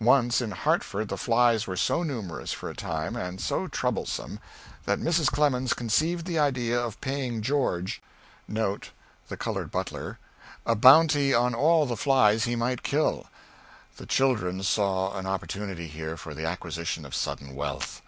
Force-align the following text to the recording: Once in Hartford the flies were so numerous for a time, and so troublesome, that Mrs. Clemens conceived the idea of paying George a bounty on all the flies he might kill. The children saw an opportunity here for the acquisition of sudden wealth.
Once 0.00 0.40
in 0.40 0.52
Hartford 0.52 1.08
the 1.10 1.18
flies 1.18 1.66
were 1.66 1.76
so 1.76 2.02
numerous 2.02 2.50
for 2.50 2.70
a 2.70 2.74
time, 2.74 3.14
and 3.14 3.42
so 3.42 3.68
troublesome, 3.68 4.40
that 4.86 4.98
Mrs. 4.98 5.26
Clemens 5.30 5.74
conceived 5.74 6.24
the 6.24 6.38
idea 6.38 6.80
of 6.80 6.98
paying 7.02 7.42
George 7.42 8.00
a 8.48 8.78
bounty 10.74 11.34
on 11.34 11.54
all 11.54 11.84
the 11.84 11.94
flies 11.98 12.44
he 12.44 12.56
might 12.56 12.82
kill. 12.82 13.26
The 13.98 14.06
children 14.06 14.62
saw 14.62 15.14
an 15.14 15.26
opportunity 15.26 15.88
here 15.88 16.16
for 16.16 16.32
the 16.32 16.46
acquisition 16.46 17.04
of 17.04 17.14
sudden 17.14 17.54
wealth. 17.54 18.00